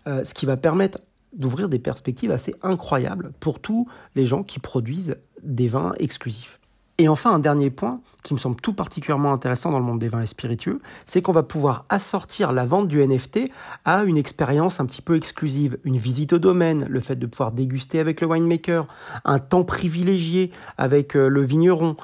Euh, 0.08 0.24
ce 0.24 0.34
qui 0.34 0.46
va 0.46 0.58
permettre 0.58 1.00
d'ouvrir 1.34 1.70
des 1.70 1.80
perspectives 1.80 2.32
assez 2.32 2.54
incroyables 2.62 3.32
pour 3.40 3.60
tous 3.60 3.88
les 4.16 4.26
gens 4.26 4.44
qui 4.44 4.60
produisent 4.60 5.18
des 5.44 5.68
vins 5.68 5.94
exclusifs. 6.00 6.60
Et 7.00 7.08
enfin, 7.08 7.32
un 7.32 7.40
dernier 7.40 7.70
point 7.70 8.02
qui 8.24 8.34
me 8.34 8.38
semble 8.38 8.58
tout 8.58 8.74
particulièrement 8.74 9.32
intéressant 9.32 9.72
dans 9.72 9.80
le 9.80 9.86
monde 9.86 10.00
des 10.00 10.10
vins 10.10 10.22
et 10.22 10.28
spiritueux, 10.28 10.82
c'est 11.06 11.22
qu'on 11.22 11.32
va 11.32 11.44
pouvoir 11.44 11.86
assortir 11.88 12.52
la 12.52 12.66
vente 12.66 12.90
du 12.90 13.02
NFT 13.02 13.52
à 13.86 14.04
une 14.04 14.18
expérience 14.18 14.82
un 14.82 14.86
petit 14.86 15.02
peu 15.02 15.16
exclusive, 15.16 15.78
une 15.86 15.96
visite 15.96 16.34
au 16.34 16.40
domaine, 16.40 16.86
le 16.90 17.00
fait 17.00 17.16
de 17.16 17.26
pouvoir 17.26 17.54
déguster 17.54 18.02
avec 18.02 18.20
le 18.20 18.28
winemaker, 18.28 18.86
un 19.24 19.40
temps 19.40 19.64
privilégié 19.64 20.52
avec 20.78 21.16
euh, 21.16 21.30
le 21.30 21.42
vigneron. 21.42 21.96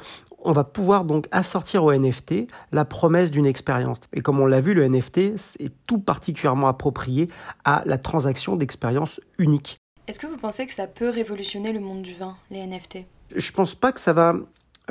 On 0.45 0.51
va 0.51 0.63
pouvoir 0.63 1.05
donc 1.05 1.27
assortir 1.31 1.83
au 1.83 1.93
NFT 1.93 2.47
la 2.71 2.85
promesse 2.85 3.31
d'une 3.31 3.45
expérience. 3.45 3.99
Et 4.13 4.21
comme 4.21 4.39
on 4.39 4.45
l'a 4.45 4.61
vu, 4.61 4.73
le 4.73 4.87
NFT 4.87 5.17
est 5.59 5.73
tout 5.87 5.99
particulièrement 5.99 6.67
approprié 6.67 7.29
à 7.63 7.83
la 7.85 7.97
transaction 7.97 8.55
d'expériences 8.55 9.19
uniques. 9.37 9.77
Est-ce 10.07 10.19
que 10.19 10.27
vous 10.27 10.37
pensez 10.37 10.65
que 10.67 10.73
ça 10.73 10.87
peut 10.87 11.09
révolutionner 11.09 11.73
le 11.73 11.79
monde 11.79 12.03
du 12.03 12.13
vin, 12.13 12.37
les 12.51 12.65
NFT 12.65 12.99
Je 13.35 13.51
pense 13.51 13.73
pas 13.73 13.91
que 13.91 13.99
ça 13.99 14.13
va 14.13 14.35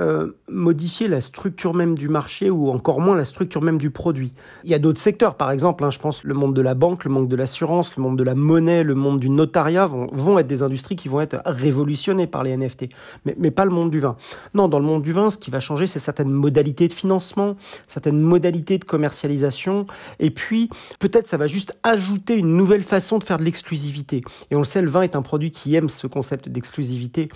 euh, 0.01 0.33
modifier 0.49 1.07
la 1.07 1.21
structure 1.21 1.73
même 1.73 1.97
du 1.97 2.09
marché 2.09 2.51
ou 2.51 2.71
encore 2.71 3.01
moins 3.01 3.17
la 3.17 3.25
structure 3.25 3.63
même 3.63 3.79
du 3.79 3.91
produit. 3.91 4.33
Il 4.65 4.71
y 4.71 4.75
a 4.75 4.81
d'autres 4.81 4.99
secteurs, 4.99 5.37
par 5.37 5.53
exemple, 5.53 5.85
hein, 5.85 5.91
je 5.91 6.01
pense 6.01 6.25
le 6.25 6.35
monde 6.35 6.53
de 6.53 6.63
la 6.63 6.75
banque, 6.75 7.05
le 7.05 7.13
monde 7.13 7.29
de 7.29 7.37
l'assurance, 7.37 7.97
le 7.97 8.03
monde 8.03 8.19
de 8.19 8.25
la 8.25 8.35
monnaie, 8.35 8.83
le 8.83 8.97
monde 8.97 9.21
du 9.21 9.31
notariat 9.31 9.87
vont, 9.87 10.39
être 10.39 10.49
des 10.49 10.63
industries 10.63 10.97
qui 10.97 11.09
vont 11.09 11.21
être 11.21 11.41
révolutionnées 11.45 12.27
par 12.27 12.43
les 12.43 12.57
NFT, 12.57 12.87
mais, 13.25 13.37
mais, 13.39 13.53
pas 13.53 13.65
le 13.65 13.71
monde 13.71 13.91
du 13.91 14.01
vin. 14.01 14.17
Non, 14.53 14.67
dans 14.67 14.81
le 14.81 14.85
monde 14.85 15.03
du 15.03 15.13
vin, 15.13 15.31
ce 15.31 15.39
qui 15.39 15.53
va 15.53 15.61
changer, 15.61 15.87
c'est 15.87 16.01
certaines 16.01 16.31
modalités 16.31 16.89
de 16.89 16.93
financement, 16.93 17.57
certaines 17.87 18.21
modalités 18.21 18.79
de 18.79 18.85
commercialisation, 18.85 19.87
et 20.19 20.31
puis 20.31 20.71
peut-être 20.99 21.29
ça 21.29 21.37
va 21.37 21.47
juste 21.47 21.79
ajouter 21.85 22.35
une 22.35 22.57
nouvelle 22.57 22.83
façon 22.83 23.19
de 23.19 23.25
faire 23.25 23.39
de 23.39 23.45
l'exclusivité. 23.45 24.23
Et 24.51 24.57
on 24.57 24.59
le 24.59 24.65
sait, 24.65 24.83
le 24.83 24.91
vin 24.91 25.03
est 25.03 25.15
un 25.15 25.23
produit 25.23 25.53
qui 25.53 25.77
aime 25.77 25.89
ce 25.89 26.09
concept 26.09 26.49
d'exclusivité. 26.49 27.29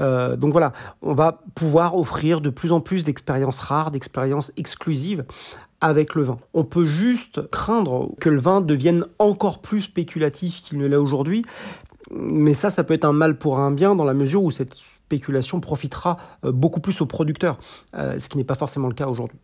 Euh, 0.00 0.36
donc 0.36 0.52
voilà, 0.52 0.72
on 1.02 1.14
va 1.14 1.42
pouvoir 1.54 1.99
offrir 2.00 2.40
de 2.40 2.50
plus 2.50 2.72
en 2.72 2.80
plus 2.80 3.04
d'expériences 3.04 3.58
rares, 3.58 3.90
d'expériences 3.90 4.52
exclusives 4.56 5.24
avec 5.80 6.14
le 6.14 6.22
vin. 6.22 6.38
On 6.52 6.64
peut 6.64 6.86
juste 6.86 7.48
craindre 7.50 8.10
que 8.20 8.28
le 8.28 8.40
vin 8.40 8.60
devienne 8.60 9.06
encore 9.18 9.60
plus 9.60 9.82
spéculatif 9.82 10.62
qu'il 10.62 10.78
ne 10.78 10.86
l'est 10.86 10.96
aujourd'hui, 10.96 11.44
mais 12.10 12.54
ça, 12.54 12.70
ça 12.70 12.84
peut 12.84 12.94
être 12.94 13.04
un 13.04 13.12
mal 13.12 13.38
pour 13.38 13.58
un 13.58 13.70
bien 13.70 13.94
dans 13.94 14.04
la 14.04 14.14
mesure 14.14 14.42
où 14.42 14.50
cette 14.50 14.74
spéculation 14.74 15.60
profitera 15.60 16.18
euh, 16.44 16.52
beaucoup 16.52 16.80
plus 16.80 17.00
aux 17.00 17.06
producteurs, 17.06 17.58
euh, 17.94 18.18
ce 18.18 18.28
qui 18.28 18.36
n'est 18.36 18.44
pas 18.44 18.54
forcément 18.54 18.88
le 18.88 18.94
cas 18.94 19.06
aujourd'hui. 19.06 19.38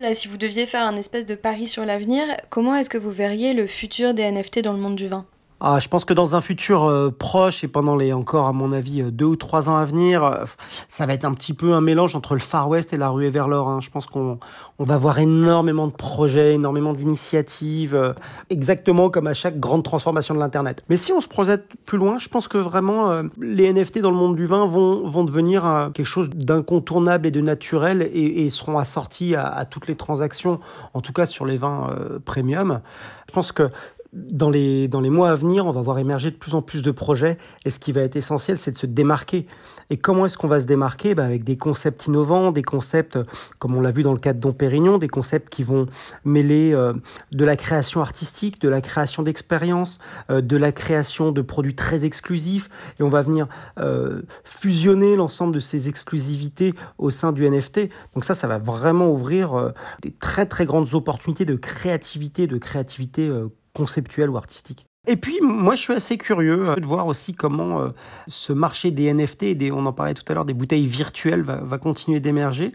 Là, 0.00 0.12
si 0.12 0.28
vous 0.28 0.36
deviez 0.36 0.66
faire 0.66 0.86
un 0.86 0.96
espèce 0.96 1.24
de 1.24 1.34
pari 1.34 1.66
sur 1.66 1.86
l'avenir, 1.86 2.24
comment 2.50 2.74
est-ce 2.74 2.90
que 2.90 2.98
vous 2.98 3.10
verriez 3.10 3.54
le 3.54 3.66
futur 3.66 4.12
des 4.12 4.30
NFT 4.30 4.62
dans 4.62 4.72
le 4.72 4.78
monde 4.78 4.96
du 4.96 5.08
vin? 5.08 5.24
Ah, 5.58 5.78
je 5.78 5.88
pense 5.88 6.04
que 6.04 6.12
dans 6.12 6.34
un 6.34 6.42
futur 6.42 6.84
euh, 6.84 7.10
proche 7.10 7.64
et 7.64 7.68
pendant 7.68 7.96
les 7.96 8.12
encore 8.12 8.46
à 8.46 8.52
mon 8.52 8.72
avis 8.72 9.00
euh, 9.00 9.10
deux 9.10 9.24
ou 9.24 9.36
trois 9.36 9.70
ans 9.70 9.76
à 9.76 9.86
venir, 9.86 10.22
euh, 10.22 10.44
ça 10.88 11.06
va 11.06 11.14
être 11.14 11.24
un 11.24 11.32
petit 11.32 11.54
peu 11.54 11.72
un 11.72 11.80
mélange 11.80 12.14
entre 12.14 12.34
le 12.34 12.40
Far 12.40 12.68
West 12.68 12.92
et 12.92 12.98
la 12.98 13.08
ruée 13.08 13.30
vers 13.30 13.48
l'or. 13.48 13.70
Hein. 13.70 13.80
Je 13.80 13.88
pense 13.88 14.06
qu'on 14.06 14.38
on 14.78 14.84
va 14.84 14.98
voir 14.98 15.18
énormément 15.18 15.86
de 15.86 15.94
projets, 15.94 16.52
énormément 16.52 16.92
d'initiatives, 16.92 18.14
exactement 18.50 19.08
comme 19.08 19.26
à 19.26 19.32
chaque 19.32 19.58
grande 19.58 19.82
transformation 19.82 20.34
de 20.34 20.40
l'internet. 20.40 20.84
Mais 20.90 20.98
si 20.98 21.14
on 21.14 21.22
se 21.22 21.28
projette 21.28 21.64
plus 21.86 21.96
loin, 21.96 22.18
je 22.18 22.28
pense 22.28 22.48
que 22.48 22.58
vraiment 22.58 23.22
les 23.40 23.72
NFT 23.72 24.00
dans 24.00 24.10
le 24.10 24.16
monde 24.18 24.36
du 24.36 24.44
vin 24.44 24.66
vont 24.66 25.08
vont 25.08 25.24
devenir 25.24 25.90
quelque 25.94 26.04
chose 26.04 26.28
d'incontournable 26.28 27.26
et 27.26 27.30
de 27.30 27.40
naturel 27.40 28.02
et, 28.02 28.44
et 28.44 28.50
seront 28.50 28.78
assortis 28.78 29.34
à, 29.34 29.46
à, 29.46 29.64
toutes 29.64 29.86
les 29.86 29.96
transactions, 29.96 30.60
en 30.92 31.00
tout 31.00 31.14
cas 31.14 31.24
sur 31.24 31.46
les 31.46 31.56
vins 31.56 31.96
premium. 32.26 32.80
Je 33.28 33.32
pense 33.32 33.52
que 33.52 33.70
dans 34.12 34.50
les, 34.50 34.88
dans 34.88 35.00
les 35.00 35.10
mois 35.10 35.30
à 35.30 35.34
venir, 35.34 35.66
on 35.66 35.72
va 35.72 35.80
voir 35.80 35.98
émerger 35.98 36.30
de 36.30 36.36
plus 36.36 36.54
en 36.54 36.62
plus 36.62 36.82
de 36.82 36.90
projets 36.90 37.38
et 37.64 37.70
ce 37.70 37.78
qui 37.78 37.92
va 37.92 38.02
être 38.02 38.16
essentiel, 38.16 38.58
c'est 38.58 38.70
de 38.70 38.76
se 38.76 38.86
démarquer. 38.86 39.46
Et 39.90 39.96
comment 39.96 40.26
est-ce 40.26 40.36
qu'on 40.36 40.48
va 40.48 40.60
se 40.60 40.66
démarquer? 40.66 41.14
Ben 41.14 41.24
Avec 41.24 41.44
des 41.44 41.56
concepts 41.56 42.06
innovants, 42.06 42.50
des 42.50 42.62
concepts, 42.62 43.18
comme 43.58 43.76
on 43.76 43.80
l'a 43.80 43.90
vu 43.90 44.02
dans 44.02 44.12
le 44.12 44.18
cas 44.18 44.32
de 44.32 44.40
Dom 44.40 44.54
Pérignon, 44.54 44.98
des 44.98 45.08
concepts 45.08 45.48
qui 45.48 45.62
vont 45.62 45.86
mêler 46.24 46.72
euh, 46.72 46.92
de 47.32 47.44
la 47.44 47.56
création 47.56 48.00
artistique, 48.00 48.60
de 48.60 48.68
la 48.68 48.80
création 48.80 49.22
d'expériences, 49.22 49.98
euh, 50.30 50.40
de 50.40 50.56
la 50.56 50.72
création 50.72 51.30
de 51.30 51.42
produits 51.42 51.74
très 51.74 52.04
exclusifs. 52.04 52.68
Et 52.98 53.02
on 53.02 53.08
va 53.08 53.20
venir 53.20 53.46
euh, 53.78 54.22
fusionner 54.44 55.14
l'ensemble 55.14 55.54
de 55.54 55.60
ces 55.60 55.88
exclusivités 55.88 56.74
au 56.98 57.10
sein 57.10 57.32
du 57.32 57.48
NFT. 57.48 57.88
Donc 58.14 58.24
ça, 58.24 58.34
ça 58.34 58.48
va 58.48 58.58
vraiment 58.58 59.10
ouvrir 59.10 59.72
des 60.02 60.10
très 60.10 60.46
très 60.46 60.66
grandes 60.66 60.94
opportunités 60.94 61.44
de 61.44 61.54
créativité, 61.54 62.46
de 62.46 62.58
créativité 62.58 63.30
conceptuel 63.76 64.30
ou 64.30 64.38
artistique. 64.38 64.86
Et 65.08 65.16
puis, 65.16 65.38
moi, 65.40 65.76
je 65.76 65.82
suis 65.82 65.92
assez 65.92 66.18
curieux 66.18 66.70
euh, 66.70 66.76
de 66.76 66.84
voir 66.84 67.06
aussi 67.06 67.32
comment 67.32 67.80
euh, 67.80 67.90
ce 68.26 68.52
marché 68.52 68.90
des 68.90 69.12
NFT, 69.12 69.54
des, 69.54 69.70
on 69.70 69.86
en 69.86 69.92
parlait 69.92 70.14
tout 70.14 70.24
à 70.28 70.34
l'heure, 70.34 70.44
des 70.44 70.54
bouteilles 70.54 70.86
virtuelles 70.86 71.42
va, 71.42 71.78
continuer 71.78 72.18
d'émerger. 72.18 72.72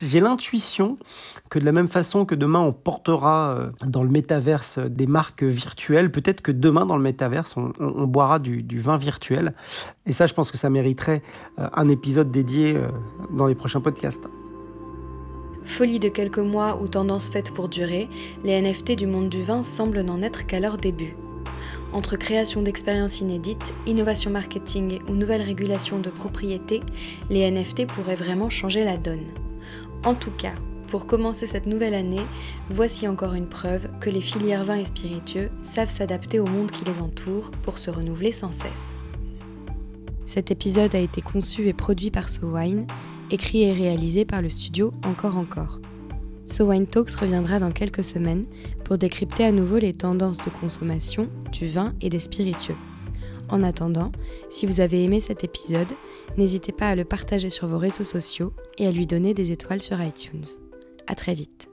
J'ai 0.00 0.20
l'intuition 0.20 0.98
que 1.48 1.58
de 1.58 1.64
la 1.64 1.72
même 1.72 1.88
façon 1.88 2.24
que 2.24 2.36
demain 2.36 2.60
on 2.60 2.72
portera 2.72 3.56
euh, 3.56 3.70
dans 3.84 4.04
le 4.04 4.10
métaverse 4.10 4.78
des 4.78 5.06
marques 5.06 5.42
virtuelles, 5.42 6.12
peut-être 6.12 6.40
que 6.42 6.52
demain 6.52 6.86
dans 6.86 6.96
le 6.96 7.02
métaverse 7.02 7.56
on, 7.56 8.06
boira 8.06 8.38
du, 8.38 8.78
vin 8.78 8.96
virtuel. 8.96 9.54
Et 10.06 10.12
ça, 10.12 10.26
je 10.26 10.34
pense 10.34 10.50
que 10.50 10.58
ça 10.58 10.70
mériterait 10.70 11.22
un 11.56 11.88
épisode 11.88 12.30
dédié 12.30 12.76
dans 13.30 13.46
les 13.46 13.54
prochains 13.54 13.80
podcasts. 13.80 14.28
Folie 15.64 16.00
de 16.00 16.08
quelques 16.08 16.38
mois 16.38 16.80
ou 16.82 16.88
tendance 16.88 17.30
faite 17.30 17.52
pour 17.52 17.68
durer, 17.68 18.08
les 18.44 18.60
NFT 18.60 18.92
du 18.92 19.06
monde 19.06 19.28
du 19.28 19.42
vin 19.42 19.62
semblent 19.62 20.02
n'en 20.02 20.22
être 20.22 20.46
qu'à 20.46 20.60
leur 20.60 20.76
début. 20.76 21.16
Entre 21.92 22.16
création 22.16 22.62
d'expériences 22.62 23.20
inédites, 23.20 23.74
innovation 23.86 24.30
marketing 24.30 25.00
ou 25.08 25.14
nouvelle 25.14 25.42
régulation 25.42 25.98
de 25.98 26.10
propriété, 26.10 26.80
les 27.30 27.50
NFT 27.50 27.86
pourraient 27.86 28.16
vraiment 28.16 28.50
changer 28.50 28.82
la 28.82 28.96
donne. 28.96 29.26
En 30.04 30.14
tout 30.14 30.30
cas, 30.30 30.54
pour 30.88 31.06
commencer 31.06 31.46
cette 31.46 31.66
nouvelle 31.66 31.94
année, 31.94 32.20
voici 32.68 33.06
encore 33.06 33.34
une 33.34 33.48
preuve 33.48 33.88
que 34.00 34.10
les 34.10 34.20
filières 34.20 34.64
vins 34.64 34.76
et 34.76 34.84
spiritueux 34.84 35.50
savent 35.62 35.90
s'adapter 35.90 36.40
au 36.40 36.46
monde 36.46 36.70
qui 36.70 36.84
les 36.84 37.00
entoure 37.00 37.50
pour 37.62 37.78
se 37.78 37.90
renouveler 37.90 38.32
sans 38.32 38.52
cesse. 38.52 38.98
Cet 40.26 40.50
épisode 40.50 40.94
a 40.94 40.98
été 40.98 41.20
conçu 41.20 41.68
et 41.68 41.72
produit 41.72 42.10
par 42.10 42.28
SoWine 42.28 42.86
écrit 43.32 43.62
et 43.62 43.72
réalisé 43.72 44.24
par 44.24 44.42
le 44.42 44.50
studio 44.50 44.92
Encore 45.04 45.36
Encore. 45.36 45.80
So 46.46 46.66
Wine 46.66 46.86
Talks 46.86 47.12
reviendra 47.12 47.58
dans 47.58 47.72
quelques 47.72 48.04
semaines 48.04 48.44
pour 48.84 48.98
décrypter 48.98 49.44
à 49.44 49.52
nouveau 49.52 49.78
les 49.78 49.94
tendances 49.94 50.38
de 50.38 50.50
consommation 50.50 51.28
du 51.50 51.66
vin 51.66 51.94
et 52.02 52.10
des 52.10 52.20
spiritueux. 52.20 52.76
En 53.48 53.62
attendant, 53.62 54.12
si 54.50 54.66
vous 54.66 54.80
avez 54.80 55.04
aimé 55.04 55.20
cet 55.20 55.44
épisode, 55.44 55.92
n'hésitez 56.36 56.72
pas 56.72 56.88
à 56.88 56.94
le 56.94 57.04
partager 57.04 57.50
sur 57.50 57.66
vos 57.66 57.78
réseaux 57.78 58.04
sociaux 58.04 58.52
et 58.78 58.86
à 58.86 58.92
lui 58.92 59.06
donner 59.06 59.34
des 59.34 59.50
étoiles 59.50 59.82
sur 59.82 60.00
iTunes. 60.02 60.44
À 61.06 61.14
très 61.14 61.34
vite. 61.34 61.71